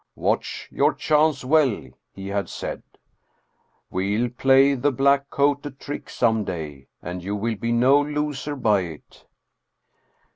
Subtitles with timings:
[0.15, 2.81] "Watch your chance well," he had said,"
[3.91, 8.55] we'll play the black coat a trick some day, and you will be no loser
[8.55, 9.25] by it."